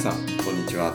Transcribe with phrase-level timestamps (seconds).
[0.00, 0.94] さんこんにちは。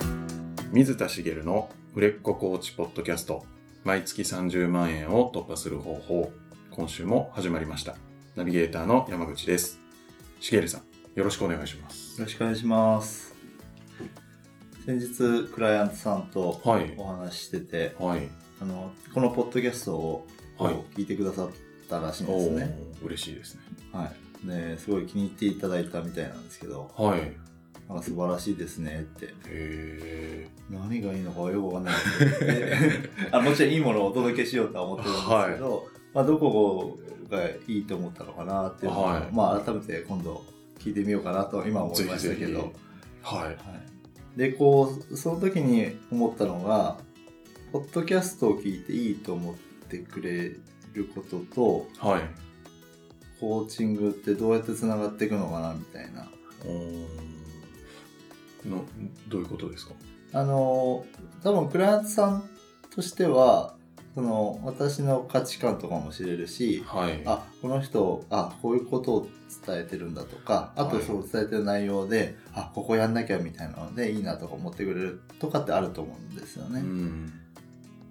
[0.72, 3.46] 水田茂の売れっ子コーチポッドキャスト。
[3.84, 6.32] 毎月30万円を突破する方法。
[6.72, 7.98] 今週も始まりました。
[8.36, 9.80] ナビゲーターの山口です。
[10.40, 10.82] 茂さん
[11.14, 12.20] よろしくお願いします。
[12.20, 13.36] よろしくお願いします。
[14.88, 16.96] 先日クライアントさんとはい。
[16.98, 18.28] お話ししてて、はい。
[18.60, 20.28] あのこのポッドキャストを
[20.58, 20.76] はい。
[20.96, 21.50] 聞いてくださっ
[21.88, 23.62] たらしいんおですね、ー嬉しいですね。
[23.94, 24.48] はい。
[24.48, 27.20] ですごい気に入っていただいたみたいなんですけどはい。
[27.20, 27.45] へ
[27.88, 29.34] なんか素晴らしいですねって。
[29.48, 31.94] え何がいいのかよくわかんない。
[31.94, 32.00] で
[32.34, 32.80] すけどで
[33.32, 36.98] あもちろんいいものをお届けしようとは思ってるんですけど、まあ、どこ
[37.30, 39.30] がいいと思ったのかなっていうのを、はい。
[39.32, 40.44] まあ、改めて今度
[40.80, 42.74] 聞いてみようかなと今思いましたけど。
[43.22, 43.46] はい。
[43.46, 43.58] はい、
[44.38, 46.98] でこうその時に思ったのが
[47.72, 49.56] ポッドキャストを聞いていいと思っ
[49.90, 50.56] てくれ
[50.94, 52.22] ることとはい。
[53.40, 56.26] コーチングってどうやってつながっていくのかなみたいな
[58.66, 58.84] の
[59.28, 59.94] どういうことですか？
[60.34, 61.06] あの
[61.44, 62.50] 多分クライアントさん
[62.94, 63.76] としては
[64.16, 67.22] その私の価値観とかも知れるしはい。
[67.26, 69.28] あこの人あこういうことを
[69.66, 71.06] 伝えてるんだとかあとはい。
[71.06, 76.82] そう伝えてる内容で、あここやんなきゃみたいなのでいいなとか思ってくれるとかってあると思うんですよね。
[76.82, 77.34] うん。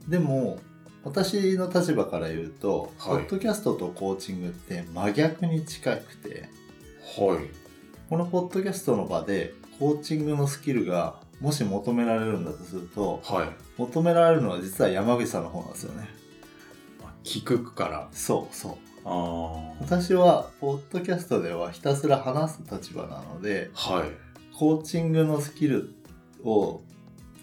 [0.08, 0.58] でも
[1.02, 3.22] 私の立場から言うと、はい。
[3.22, 6.48] ポッドキャストとコーチングって真逆に近くて
[7.18, 7.50] はい。
[8.08, 13.48] このポッドキャストの場でコーチングのスキルがもし求められるんだとするとはい。
[13.76, 16.08] 求められるのは実は山口さんの方なんですよね。
[17.02, 18.08] あ聞くから。
[18.12, 18.72] そうそう。
[19.04, 24.56] ああ私はポッドキャストではひたすら話す立場なのではい。
[24.56, 25.92] コーチングのスキル
[26.44, 26.80] を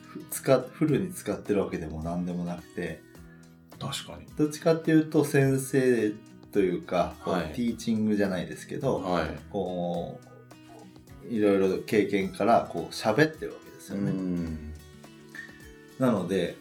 [0.07, 3.01] ふ使っフルに使ってるわけでも何でもなくて。
[3.79, 4.25] 確かに。
[4.37, 6.11] どっちかっていうと先生
[6.51, 7.53] というか、はい。
[7.53, 9.39] ティーチングじゃないですけど、はい。
[9.51, 10.30] こう
[11.29, 14.11] いろいろ経験からこう喋ってるわけですよね。
[14.11, 14.73] ん
[15.99, 16.55] なので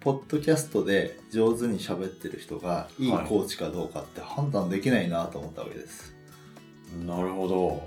[0.00, 3.08] ポッドキャストで上手に喋ってる人がい。
[3.08, 6.14] いはいコーチかどうかって判断できないなと思ったわけです。
[7.04, 7.86] なるほど。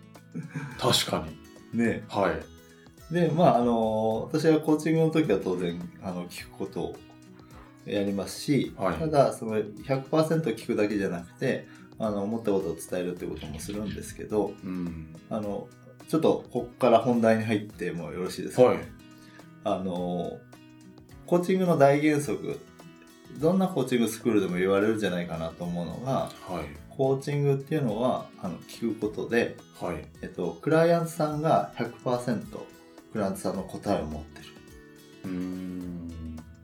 [0.78, 1.26] 確か
[1.72, 1.78] に。
[1.78, 2.04] ね。
[2.08, 3.14] はい。
[3.14, 6.96] でまああの私はコーチングの時は当然あの聞くことを
[7.86, 8.98] やりますし、はい。
[8.98, 11.66] ただその100%聞くだけじゃなくて
[12.00, 15.14] あの思ったことを伝えるってこともするんですけどうん。
[15.28, 15.68] あの
[16.08, 18.78] ちょっとここから本題に入ってもよろしいですか、はい。
[19.62, 20.38] あの
[21.26, 22.58] コーチングの大原則
[23.38, 26.90] どんなコーチングスクールでも言われるんじゃないかなと思うのがはい。
[26.96, 30.04] コーチングっていうのはあの聞くことで、はい。
[30.22, 32.44] えっと、クライアントさんが100%
[33.12, 34.46] クライアントさんの答えを持ってる。
[35.24, 36.10] うーん。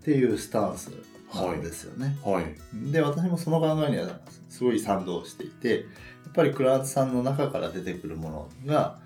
[0.00, 0.90] っていうスタンス
[1.34, 2.16] なんですよね。
[2.24, 2.92] はい。
[2.92, 4.20] で私もその考えには
[4.56, 8.98] すごい賛同していてやっぱりクライアントさんの中から出てくるものが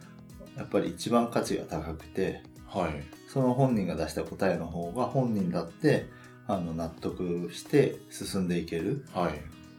[0.57, 3.03] やっぱり一番価値が高くてはい。
[3.29, 6.07] その本人が出した答えの方が本人だって
[6.47, 9.33] あの納得して進んでいけるはい。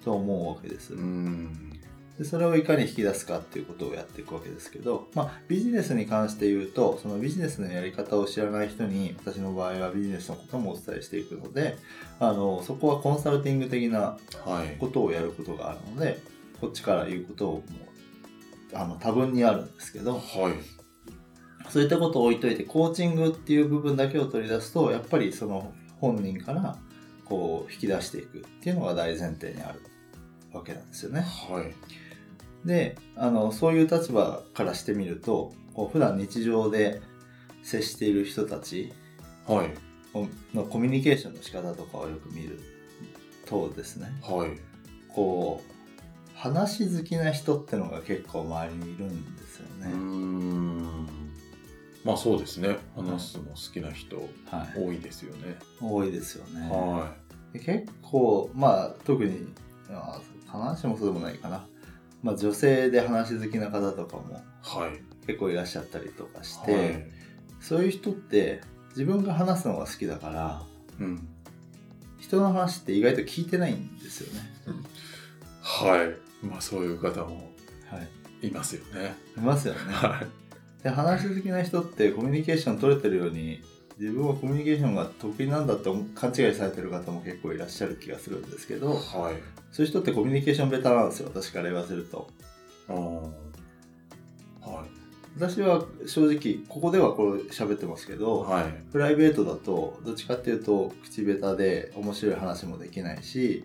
[0.04, 0.94] と思うわけです。
[0.94, 1.71] うーん
[2.22, 11.78] でそれをいかに引き出すかっていうことをやっていくわけですけど、まあ、ビジネスに関して言うとそのビジネスのやり方を知らない人に私の場合はビジネスのこともお伝えしていくので
[12.20, 14.78] あのそこはコンサルティング的なはい。
[14.80, 16.20] ことをやることがあるので
[16.60, 17.62] こっちから言うことをも
[18.74, 20.22] うあの多分にあるんですけどはい。
[21.72, 26.78] そういったことを置いといてコーチングっていう部分だけを取り出すとやっぱりその本人から
[27.26, 29.82] こう引き出していくっていうのが大前提にある
[30.54, 31.22] わけなんですよね。
[31.22, 32.01] はい
[32.66, 37.02] であのそういう立場からしてみるとこう普段日常で
[37.64, 38.94] 接している人たち
[39.48, 39.70] はい。
[40.54, 42.60] のコミュニケーションの仕方とかをよく見る
[43.46, 44.12] とですね。
[44.22, 44.52] はい。
[45.08, 49.92] こう話好きな人ってのが結構周りにいるんですよね。
[49.92, 50.82] ん。
[52.04, 52.78] まあそうですね。
[52.96, 54.18] 話すの好きな人
[54.50, 55.58] はい、多いですよね。
[55.80, 56.70] 多いですよね。
[56.70, 57.14] は
[57.54, 59.48] で結構まあ特に
[59.90, 61.66] あ必ずしもそうでもないかな、
[62.24, 65.02] まあ、女性で話好きな方とかもいはい。
[65.26, 67.08] 結構いらっしゃったりとかして、はい。
[67.60, 70.64] そういう人って自分が話すのが好きだから
[71.00, 71.28] うん。
[72.20, 74.42] 人の話って意外と聞いてないんですよね。
[75.62, 76.46] はい。
[76.46, 77.52] まあそういう方も
[77.90, 78.00] は
[78.42, 79.16] い、いますよね。
[79.38, 79.80] いますよね。
[79.94, 80.84] はい。
[80.84, 83.62] で話好きな人ってコミュニケーション取れてるように
[84.02, 85.84] 自分はコミュニケーションが得意なんだって
[86.16, 89.00] 勘違いされてる方も結構いらっしゃる気がするんですけどはい
[89.72, 92.28] そういう人ってコミュニケーションベタなんですよ私から言わせると。
[92.88, 93.32] は
[95.38, 103.64] 私は正直ここではこれ喋ってますけいど、はいプライベートだとどっちかっていうと口下手で面白い話もできないし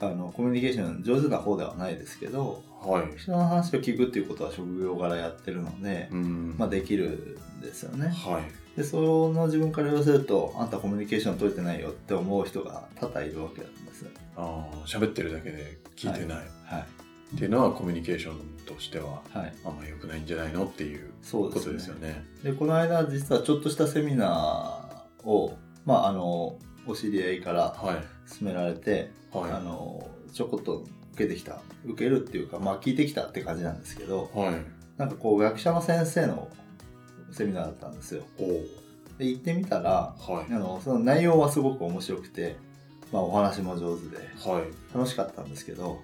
[0.00, 3.18] あのコミュニケーション上手な方ではないですけどはい。
[3.18, 6.54] 人の話を聞くっていうことは職業柄やってるので、うん。
[6.58, 8.08] まあ、できるんですよね。
[8.08, 8.61] はい。
[8.76, 14.06] でその自分から言わせるとあんたコミュニケーション取れてないよって思う人が多々いるわけなんです。
[14.36, 16.38] ああ、喋ってるだけで聞いてない。
[16.64, 17.02] はい
[17.34, 18.36] っていうのはコミュニケーション
[18.66, 22.24] としてははい、あんま良くないんじゃないのっていうこそうですねとですよね。
[22.42, 28.04] でこの間実はちょっとしたセミナーを、まあ、あのお知り合いからはい。
[28.28, 29.50] 勧められて、はい。
[29.50, 30.84] あのちょこっと
[31.14, 34.54] 受けてきた受けるっていうか、まあ、聞いてきたって感じなんですけどはい。
[34.98, 36.48] なんかこう学者の先生の
[37.32, 38.22] セミナーだったんですよ。
[39.18, 40.52] で行ってみたらはい。
[40.52, 42.56] あのその内容はすごく面白くて、
[43.12, 44.96] まあ、お話も上手ではい。
[44.96, 46.00] 楽しかったんですけど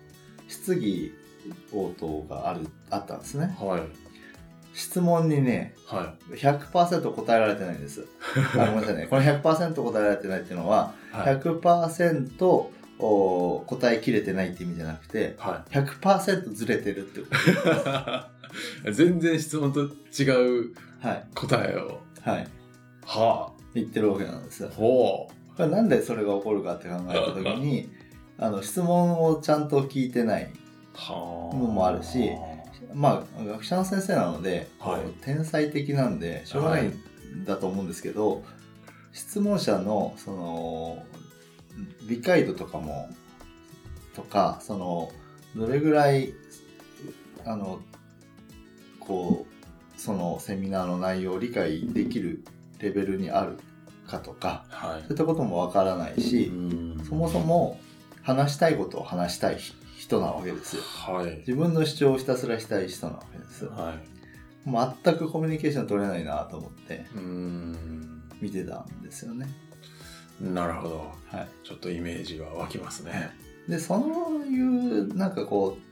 [0.49, 1.13] 質疑
[1.73, 3.83] 応答があるあったんですねはい。
[4.75, 8.07] 質問にねは100%答えられてないんです
[8.55, 11.17] あごめんなさいねこの100%答えられてないっていうのは、い。
[11.17, 11.39] はい。
[11.39, 12.67] 100%
[13.01, 17.27] お答えきれてないって意味じゃなくては100%ずれてるってこ
[18.87, 18.93] い。
[18.93, 22.01] 全然質問と違うとはい答えを。
[22.23, 22.49] はい
[23.05, 24.69] は言ってるわけなんですあ。
[24.71, 27.89] ほこれなんでそれが起こるかって考えた時に
[28.39, 30.49] あの質問をちゃんと聞いてないう
[30.95, 31.57] はあ。
[31.57, 32.31] のもあるし
[32.95, 38.43] まあ学者の先生なので、はい天才的なんでしょうがないんだと思うんですけど、
[39.13, 41.03] 質問者のその
[42.09, 43.09] 理解度とかも
[44.15, 45.11] とかその
[45.55, 46.33] どれぐらい
[47.45, 47.81] あの
[49.01, 49.58] こう
[49.99, 52.45] そのセミナーの内容を理解できる
[52.79, 53.59] レベルにある
[54.07, 56.55] かとかはいそういったこともわからないし、う
[57.01, 57.79] んそもそも
[58.23, 59.59] 話したいことを話したい
[59.99, 60.83] 人なわけですよ。
[60.83, 61.39] はい。
[61.39, 63.65] 自分の主張をひたすらしたい人なわけです。
[63.67, 64.99] はい。
[65.05, 67.07] 全くコミュニケーション取れないなと思って。
[68.41, 69.49] 見てたんですよね。
[70.41, 71.13] なるほど。
[71.31, 73.31] はい、ちょっとイメージは湧きますね。
[73.67, 75.88] でそういうなんかこう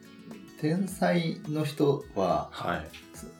[0.60, 2.88] 天才の人ははい。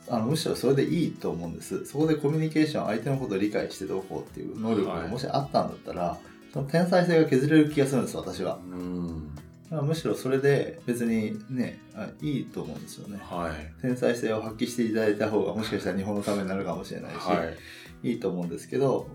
[0.08, 6.18] あのむしろそれでいいと思うんですそこでコミュニケーション相手のことを理解してどうこうっていう能力がもしあったんだったら、
[6.52, 8.58] その天才性が削れる気がするんです私は
[9.70, 13.82] むしろそれで別にねあいいと思うんですよねはい。
[13.82, 17.44] 天才性を発揮していただいた方がもしかしたら日本のためになるかもしれないし、は
[18.02, 18.08] い。
[18.08, 19.08] いいと思うんですけど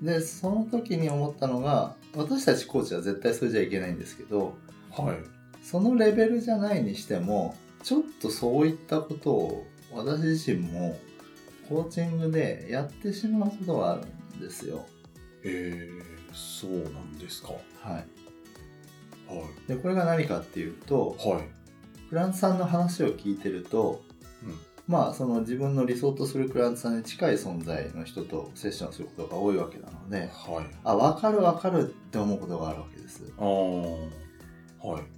[0.00, 4.56] でその時に思ったのが私たちコーチは絶対それじゃいけないんですけど
[4.90, 5.37] はい。
[5.70, 10.98] そのレベルじゃないにしてもちょっとそういったことを私自身も
[11.68, 14.06] コーチングでやってしまうことがある
[14.38, 14.86] んですよ。
[15.44, 17.48] えー、そうなんですか。
[17.82, 19.68] はい、はい。
[19.68, 21.48] でこれが何かっていうとはい。
[22.08, 24.02] クラントさんの話を聞いてると、
[24.42, 30.74] うんまあその自分の理想とするクラントさんに近い存在の人とセッションすることが多いわけなのではい。
[30.82, 33.30] あ分かる分かるって思うことがあるわけです。
[33.36, 34.08] あー。
[34.82, 35.17] はい。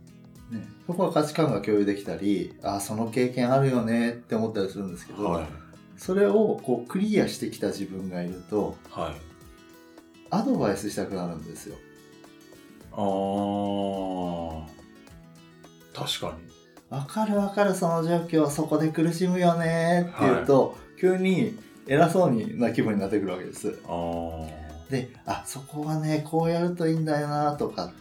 [0.51, 5.47] ね、そこは価値観が共有できたりあその経験あるよねって思ったりするんですけど、はい。
[5.97, 9.15] それをこうクリアしてきた自分がいるとはい。
[10.31, 11.77] アドバイスしたくなるんですよ。
[12.93, 14.65] あー。
[15.95, 16.51] 確かに。
[16.89, 23.79] わかるわかるその状況そこで苦しむよねって言うと、急に偉そうにな気分になってくるわけです。
[23.87, 24.51] あー。
[24.91, 27.93] であそこはねこうやるといいんだよなとか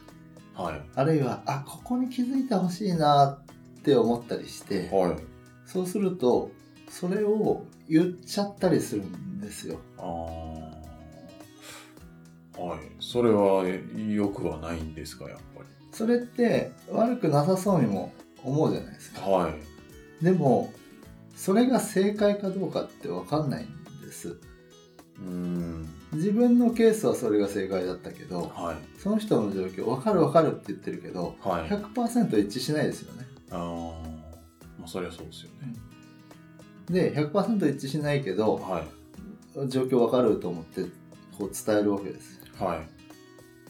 [0.64, 0.82] はい。
[0.96, 3.40] あるいはあここに気づいてほしいな
[3.80, 5.16] って思ったりしてはい。
[5.66, 6.52] そうすると
[6.90, 9.80] それを言っちゃったりするんですよ。
[12.58, 12.80] はい。
[13.00, 15.70] それは良くはないんですか、やっぱり。
[15.92, 18.12] それって悪くなさそうにも
[18.44, 19.22] 思うじゃないですか。
[19.22, 19.54] はい。
[20.24, 20.74] でも
[21.36, 23.68] それが正解かどうかって分かんないん
[24.06, 25.99] ですうーん。
[26.14, 29.00] 自分のケースはそれが正解だったけどはい。
[29.00, 31.70] その人の状況分かる分かるって言ってるけどはい。
[31.70, 33.60] 100%一致しないですよねあー。
[34.80, 35.76] まあ、そりゃそうですよね。
[36.90, 39.70] で100%一致しないけどはい。
[39.70, 40.84] 状況分かると思って
[41.38, 42.84] こう伝えるわけですは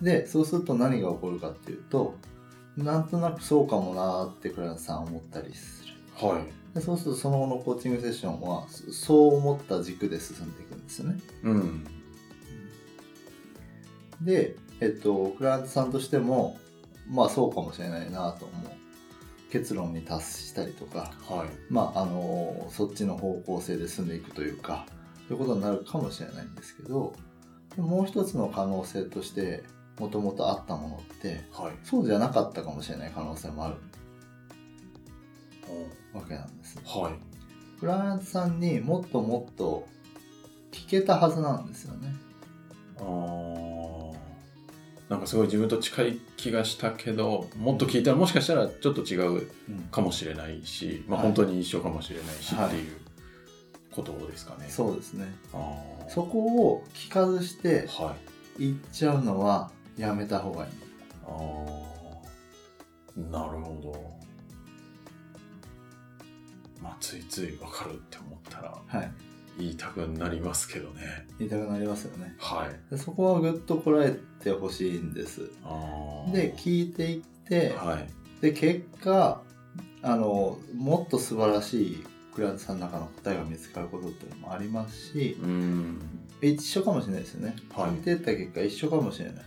[0.02, 0.04] い。
[0.04, 2.16] でそうすると何が起こるかっていうと
[2.78, 5.94] なんとなくそうかもなーってクライアントさん思ったりする
[6.26, 6.44] はい。
[6.74, 11.86] でそうするとその後のコーチングセッションはそそう思った軸で進んでいくんですよねうん。
[14.22, 16.58] で、えっと、クライアントさんとしても、
[17.08, 18.72] まあそうかもしれないなと思う。
[19.52, 21.50] 結論に達したりとか、はい。
[21.70, 24.86] まああの、そっちの方向性で進んでいくというか、
[25.28, 27.14] ということになるかもしれないんですけど、
[27.78, 29.64] もう一つの可能性として、
[30.00, 31.74] もともとあったものって、はい。
[31.84, 33.76] そうじゃなかったかもしれない可能性もある
[36.14, 36.80] おわけなんです。
[36.86, 37.80] はい。
[37.80, 39.88] クライアントさんにもっともっと
[40.72, 42.14] 聞けたはずなんですよね。
[42.98, 43.39] あー
[45.10, 49.80] なんかすごい自分と近い気がしたけどもっと聞いたらもしかしたらちょっと違ううん。
[49.92, 52.98] かもしれないし、まあ、はい本当に一緒かもしれないしはいっていう
[53.92, 54.68] ことですかね。
[54.70, 55.26] そうですね。
[56.08, 56.40] そこ
[56.70, 58.16] を聞かずしては
[58.58, 58.62] い。
[58.62, 60.72] 言っちゃうのはやめた方がいい。
[61.26, 63.32] あー。
[63.32, 64.20] なるほど。
[66.82, 68.78] まあ、ついつい分かるって思ったら。
[68.86, 69.12] はい
[69.58, 71.28] 言いたくなりますけどね。
[71.38, 72.92] 言いたくなりますよねはい。
[72.92, 75.50] でそこはぐっとこらえてほしいんです
[76.32, 78.08] で聞いていってはい。
[78.42, 79.42] で結果
[80.02, 86.00] あのもっと素晴らしいクライアントさんの中の答えが見つかることっていうのもありますしうん。
[86.42, 89.46] 一緒かもしれないですよね、はい聞いてった結果一緒かもしれない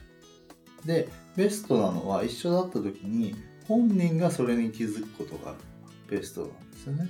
[0.85, 3.35] でベストなのは一緒だった時に
[3.67, 5.55] 本人がそれに気づくことが
[6.11, 7.09] ベストなんですよね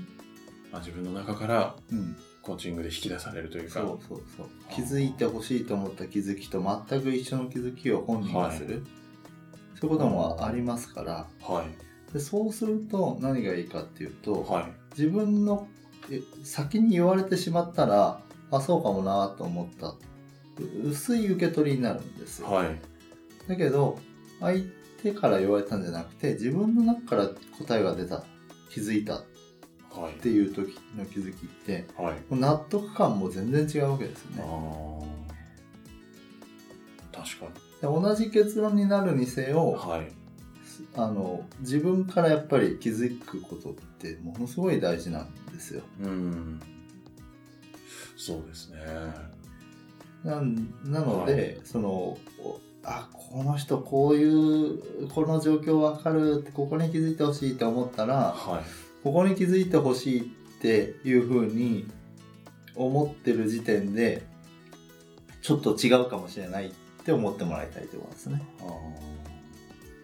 [0.71, 3.81] まあ、自分の中からうんコーチングで引き出されるというか。
[3.81, 8.83] そうそうそう気づいてほしいと思った気づきと全く一緒の気づきを本人がする、はい
[9.83, 12.13] そういうこともありますからはい。
[12.13, 14.73] でそうすると何がいいかっていうと、はい。
[14.97, 15.67] 自分の
[16.09, 18.21] え先に言われてしまったら
[18.53, 19.97] あそうかもなと思ったう
[20.91, 22.81] 薄い受け取りになるんですよ、はい。
[23.49, 23.99] だけど
[24.39, 24.63] 相
[25.03, 28.25] 手から言われたんじゃなくて自分の中から答えが出た
[28.71, 29.23] 気づいた
[29.97, 30.15] っはい。
[30.15, 32.35] ていう時の気づきってはい。
[32.35, 37.53] 納得感も全然違うわけですよあねー確かに。
[37.81, 40.09] で同じ結論になるにせよはい。
[40.97, 46.61] あの自分からやっぱり気づくことってものすごい大事なんですようん。
[48.17, 48.79] そうですね。
[50.25, 52.19] なんなので、はいそのお
[52.85, 58.65] あこの人こういうこの状況わかるってここに気づいてほしいって思ったらはい。
[59.03, 60.25] ここに気づいてほしいっ
[60.61, 61.87] ていうふうに
[62.77, 64.23] 思ってる時点で
[65.43, 66.71] ちょっと違うかもしれないっ
[67.05, 68.43] て思ってもらいたいってことですね。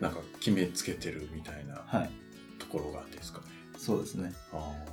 [0.00, 2.10] なんか決めつけてるみたいなはい、
[2.58, 3.44] ところがですかね。
[3.76, 4.32] そうですね。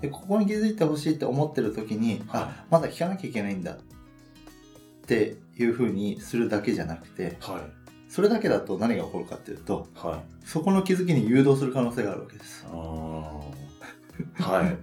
[0.01, 3.77] でここに気づいてほしいって思ってる時に、はいあまだ聞かなきゃいけないんだっ
[5.07, 8.11] ていうふうにするだけじゃなくてはい。
[8.11, 10.47] それだけだと何が起こるかっていうとはい。
[10.47, 13.64] そこの気づきに誘導する可能性があるわけですあー
[14.35, 14.77] はい。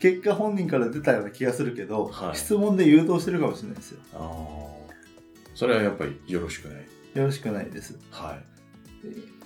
[0.00, 4.92] 結果本人から出たような気がするけど、はい質問で誘導してるかもしれないですよあー
[5.54, 6.84] それはやっぱりよろしくない？
[7.14, 8.44] よろしくないですはい。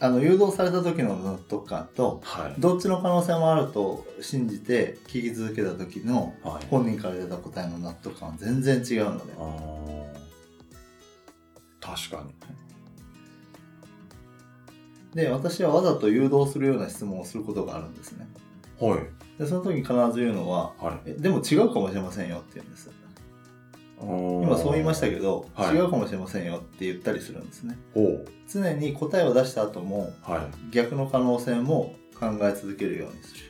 [0.01, 2.55] あの誘導された時の納得感とはい。
[2.61, 6.67] どっちの可能性もあると信じて聞き続けた時のはい。
[6.71, 12.35] 本人から出た答えの納得感は全然違うのであー確かに。
[15.15, 18.27] で私はわざと誘導するような質問をすることがあるんですね
[18.81, 19.01] はい。
[19.39, 21.11] でその時に必ず言うのははい。
[21.11, 22.91] えでも違うかもしれませんよって言うんです
[23.99, 28.29] 今今そう言いましたけど、はい違うかもしれませんよって言ったりするんですねほう。
[28.49, 30.71] 常に答えを出した後もはい。
[30.71, 33.43] 逆の可能性も考え続けるようにする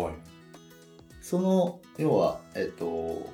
[0.00, 0.14] はい。
[1.20, 3.32] その要はえっと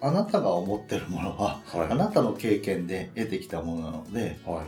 [0.00, 1.88] あなたが思ってるものははい。
[1.90, 4.66] あなたの経験で得てきたものなので、はい。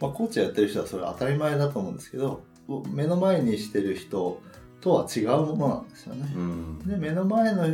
[0.00, 4.40] まあ、コーチやってる人はそれは当たり前だと思うんですけど目の前にしてる人
[4.80, 6.32] とは違うものなんですよね。
[6.34, 6.78] うん。
[6.86, 7.66] で目の前の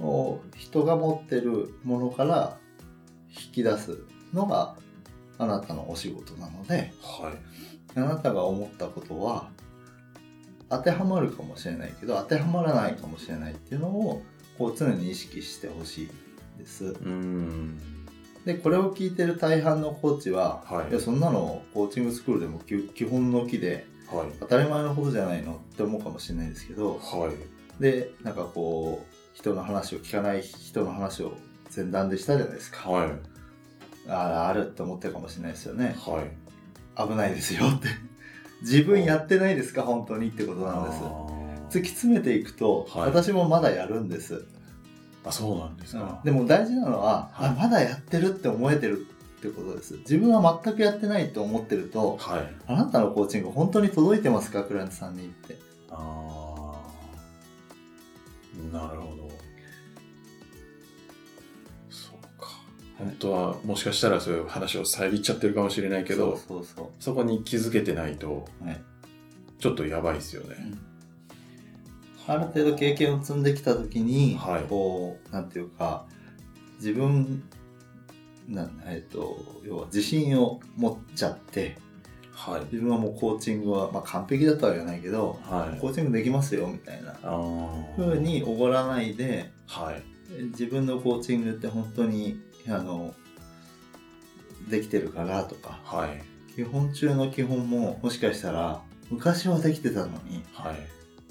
[0.00, 2.56] お人が持ってるものから
[3.28, 3.98] 引き出す
[4.32, 4.74] のが
[5.38, 7.98] あなたのお仕事なのではい。
[7.98, 9.50] あなたが思ったことは
[10.70, 14.22] 当てはまるかもしれないけど当てはまらないかもしれないっていうのを
[14.56, 16.08] こう常に意識してほしい
[16.58, 16.86] です。
[16.86, 17.78] うん。
[18.44, 24.28] でこれを聞いてる大半のコーチは、はいやそんなのコーチングスクールでも基基本の木ではい。
[24.40, 27.30] 当たり前のことじゃないのって思うかもしれないですけどは
[27.78, 27.82] い。
[27.82, 31.32] でなんかこう人の話を聞かない人の話を
[31.74, 33.10] 前段でしたじゃないですかはい。
[34.08, 37.08] あるあるって思ってるかもしれないですよねはい。
[37.08, 37.88] 危ないですよって
[38.62, 39.82] 自分やってないですか？
[39.82, 44.44] 本当にってことなんです突き詰めていくと、はい私もまだやるんです、
[45.24, 46.20] あ、そうなんですか。
[46.22, 49.06] でも大事なのは、はいあまだやってるって思えてる
[49.48, 52.54] ってことです自分は全くやってないと思ってるとはい。
[52.68, 55.58] あなたのコーチング本当に届いてますかクライアントさんにって
[55.90, 56.62] ああ。
[58.72, 59.28] なるほど。
[61.90, 62.48] そうか。
[62.98, 68.80] 本当は、もしかしたらそういう話を遮っちゃってるかもしれないけど、そそうそうそこに気づけてないと、う、はい、
[69.58, 70.56] ちょっとやばいですよね。
[72.26, 76.06] ある程度経験を積んできた時に、はいこうなんていうか
[76.76, 77.42] 自分
[78.48, 81.76] なんえっと要は自信を持っちゃって
[82.32, 82.64] はい。
[82.72, 85.80] 自分はもうコーチングは、まあ、完璧だとは言わないけどはい。
[85.80, 87.12] コーチングできますよみたいな。
[87.96, 90.02] ふうにおごらないではい。
[90.52, 93.14] 自分のコーチングって本当にあの
[94.70, 96.22] できてるかなとかはい。
[96.54, 100.72] 基本中の基本ももしかしたら昔はできてたのには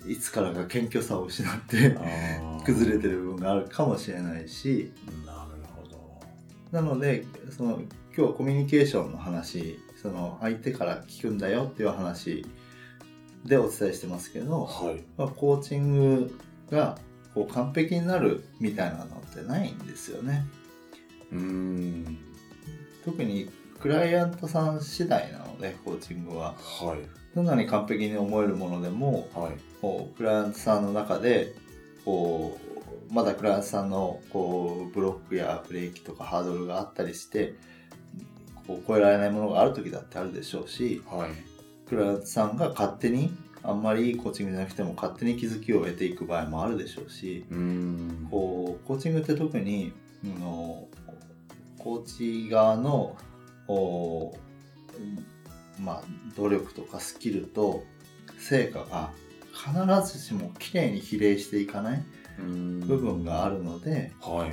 [0.07, 0.13] い。
[0.13, 1.95] いつからか謙虚さを失って
[2.65, 4.91] 崩れてる部分があるかもしれないし
[5.25, 5.40] な。
[6.71, 7.25] なので
[7.55, 7.81] その
[8.15, 12.45] 今日はコミュニケーションの話その相手から聞くんだよっていう話
[13.45, 15.03] でお伝えしてますけど、はい。
[15.17, 16.97] まあ、コーチングが
[17.33, 20.45] こう完璧になるみたいなのってないんですよね。
[21.31, 22.17] うーん。
[23.03, 23.49] 特に
[23.79, 27.35] クライアントさん次第なのでコーチングははい。
[27.35, 29.53] どんなに完璧に思えるものでもはい。
[29.81, 31.55] こうクライアントさんの中で
[32.05, 32.70] こう
[33.11, 37.55] まだクライアントさんのこうブロックやブレーキとかハードルがあったりして
[38.67, 41.31] こう超えられないものがある時だってあるでしょうしはい。
[41.89, 48.27] クライアントさんが勝手にあんまりいいコーチングじゃなくても勝手に気づきを得ていく場合もあるでしょうしうーん。
[48.31, 49.91] こうコーチングって特に
[50.23, 50.87] あの
[51.77, 53.17] コーチ側の
[53.67, 54.37] お
[55.79, 56.03] まあ
[56.37, 57.83] 努力とかスキルと
[58.37, 59.11] 成果が
[59.53, 62.03] 必ずしもきれいに比例していかない
[62.37, 64.47] 部分があるのでは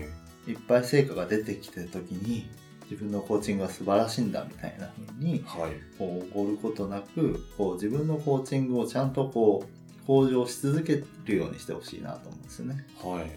[0.46, 0.50] い。
[0.50, 2.48] いっぱい成果が出てきてる時に
[2.90, 5.72] 自分のコーチングは素晴らしいんだみたいな風にはい。
[5.98, 12.86] こうおごることなくこう自分のコーチングをちゃんとこう向上し続けるようにしてほしいなと思うんですよね。
[13.02, 13.30] はい。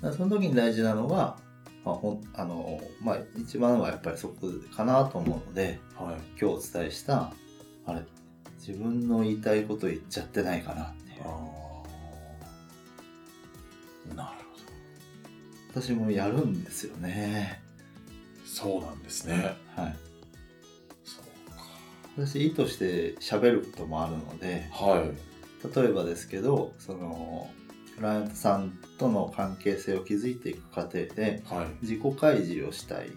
[0.00, 1.38] だその時に大事なのは、
[1.84, 6.14] まあほんあのまあ、一番はやっぱりそこかなと思うのではい。
[6.40, 7.32] 今日お伝えした
[7.86, 8.02] あれ
[8.58, 11.63] 自分の言いたいこと言っちゃってないかなっていう。
[14.14, 14.38] なる
[15.72, 17.60] ほ私もやるんですよね。
[18.44, 18.48] ど。
[18.48, 19.56] そうなんですね。
[19.74, 19.96] はい、
[21.04, 21.62] そうか。
[22.16, 25.74] 私意図して喋ることもあるのではい。
[25.76, 27.50] 例えばですけどその
[27.96, 31.66] クライアントさんとの関係性を築いていく過程ではい。
[31.82, 33.10] 自己開示をしたい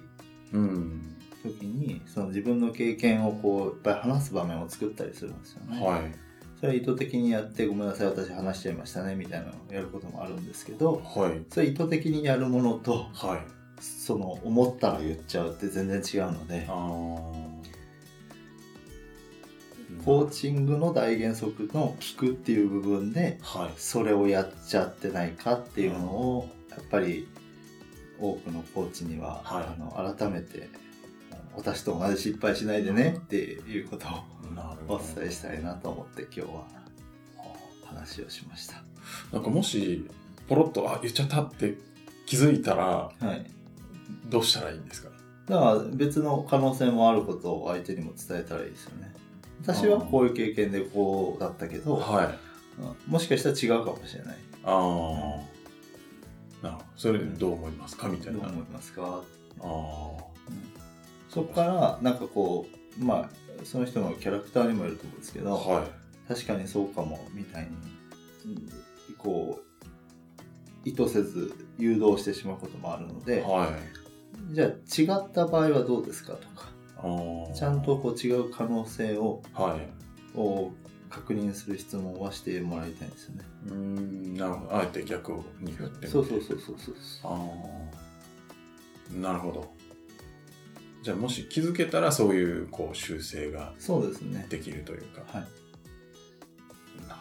[0.54, 1.14] うん。
[1.44, 5.86] 時にその自分の経験をこういっぱい話す場面を作ったりするんですよね。
[5.86, 6.16] はい。
[6.60, 11.44] それは意図的にやってごめんなさい私話しちゃいましたねみたいなのをやることもあるんですけどはい。
[11.52, 13.42] それ意図的にやるものとはい。
[13.82, 16.68] その思ったら言っちゃうって全然違うので。
[20.04, 23.74] コーチングの大原則の聞くっていう部分ではい。
[23.78, 27.28] それをやっちゃってないかっていうのをやっぱり
[28.20, 30.70] 多くのコーチには、はいあの改めて
[31.58, 34.12] 私と同じ失敗しないでねっていうことを。
[34.88, 36.64] お伝えしたいなと思って今日は
[37.86, 38.82] 話をしました。
[39.34, 40.08] なんかもし、
[40.48, 41.78] ポロッと、あ、言っちゃったって
[42.26, 43.46] 気づいたら、はい。
[44.30, 45.10] どうしたらいいんですか？
[45.50, 49.14] だから別の可能性もあることを相手にも伝えたらいいですよね。
[49.62, 52.26] 私はこういう経験でこうだったけど、はい。
[52.28, 54.38] うんもしかしたら違うかもしれない。
[54.64, 55.42] あ
[56.64, 56.68] あ。
[56.68, 56.80] な。
[56.96, 58.08] それどう思いますか？
[58.08, 58.40] みたいな。
[58.40, 59.22] どう思いますか？
[59.60, 59.64] あ
[61.38, 62.66] そこからなんかこ
[63.00, 65.44] うまあその人のキャラクターにもよると思うんですけあ。
[65.44, 65.88] ど、はい。
[66.28, 67.70] 確かにそうかもみたいに
[68.46, 68.70] うん
[69.18, 73.68] こう意図せず誘導してしまうこともあるので、は
[74.52, 74.54] い。
[74.54, 76.68] じゃあ違った場合はどうですかとか。
[77.54, 80.38] ちゃんとこう違う可能性をはい。
[80.38, 80.72] を
[81.10, 83.44] 確認する質問はしてもらいたいんですよね。
[83.68, 84.76] うーん、なるほど。
[84.76, 87.50] あえて逆に振ってそうそうそうそうそうあ
[89.16, 89.16] あ。
[89.22, 89.72] なるほど。
[91.08, 94.46] じゃあもし気づけたらそういうこう修正がそうですね。
[94.50, 95.22] できるというか。
[95.28, 97.08] はい。
[97.08, 97.20] なる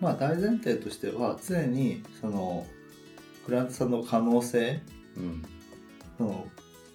[0.00, 2.66] まあ大前提としては常にその
[3.46, 4.80] クライアントさんの可能性
[5.14, 5.26] ほど。
[5.26, 5.44] うん。
[6.18, 6.48] その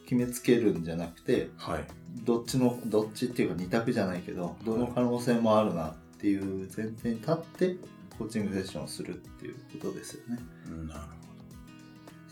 [0.04, 1.86] 決めつけるんじゃなくてはい。
[2.26, 7.78] どっちのどっちっていうか二択じゃないけどどの可能性もあるなっていう前提に立って
[8.18, 10.40] コーチングセッションをするっていうことですよね。
[10.86, 11.02] なる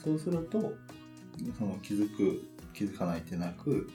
[0.03, 0.73] そうすると
[1.57, 3.89] その気づく気づかないってなく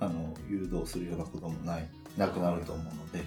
[0.00, 3.24] あの誘導するようなこともないなくなると思うので、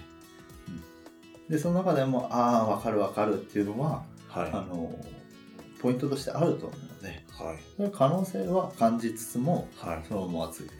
[0.68, 4.04] うん、でその中でもああ分かる分かるっていうのは。
[4.28, 4.50] はい。
[4.52, 4.92] あの
[5.80, 7.58] ポイントとしてあると思うのではい。
[7.76, 10.04] それ可能性は感じつつもはい。
[10.08, 10.74] そのまま続けて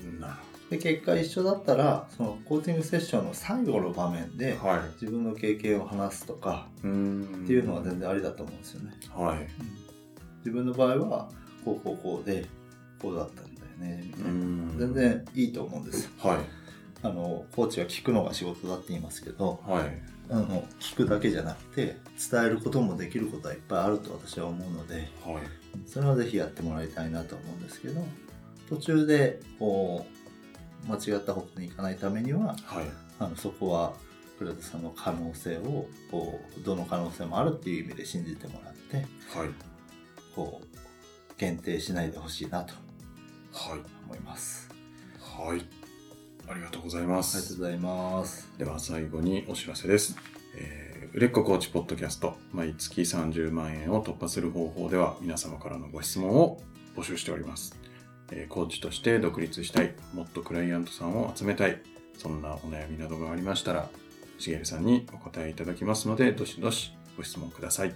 [0.00, 0.34] みるなる
[0.70, 4.58] で結果一緒だったらそのコーチングセッションの最後の場面で。
[5.00, 6.68] 自分の経験を話すとか。
[6.78, 9.38] っていうのは全然ありだと思うんですよね、はい。
[9.38, 9.84] うん
[10.44, 11.28] 自分の場合は
[11.64, 12.44] こうこうこうで
[13.04, 14.76] こうだったんだよねみたういなん。
[14.78, 14.94] 全。
[14.94, 16.38] 然いいと思うんですはい。
[17.02, 20.02] あのコーチは聞くのが仕事だって言いますけどはい。
[20.30, 21.96] あの聞くだけじゃなくて
[22.30, 25.42] 伝えることもできることはいっぱいあると私は思うのではい。
[25.86, 28.04] それはぜひやってもらいたいなと思うんですけど
[28.70, 30.06] 途中でこ
[30.86, 32.86] う間違った方向に行かないためにははい。
[33.18, 33.92] あのそこは
[34.38, 39.02] 倉田さんの可能性をこうどの可能性もあるっていう意味で信じてもらっては
[39.44, 39.50] い。
[40.34, 40.66] こう
[41.38, 42.74] 限定しないでほしいなと
[43.54, 43.80] はい。
[44.06, 44.68] 思います。
[45.20, 45.64] はい。
[46.46, 47.56] ありがとうございまありがとうす。
[47.56, 48.48] ございます。
[48.58, 50.16] では最後にお知らせです。
[50.56, 56.60] えー売れっ子コーチポッドキャスト、毎月30万円を突破する方法では皆様からのご質問を
[56.96, 57.76] 募集しております。
[58.32, 61.80] えーコーチとして独立したい、もっとクライアントさんを集めたい、
[62.18, 63.88] そんなお悩みなどがありましたら、
[64.40, 67.94] しげるさんにお答えいただきますので、どしどしご質問ください。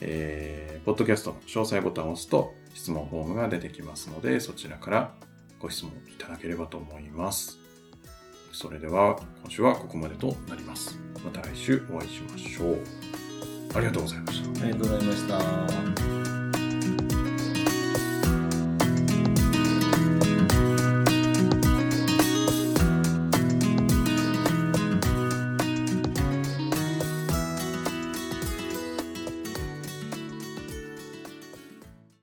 [0.00, 5.14] えーポッドキャストの詳細ボタンを押すと質問フォームが出てきますので、そちらから
[5.58, 7.58] ご質問いただければと思います。
[8.52, 10.98] それでは今週はここまでとなります。
[11.24, 12.78] また来週お会いしましょう。
[13.74, 14.62] ありがとうございました。
[14.62, 15.28] ありがとうございまし
[16.36, 16.41] た。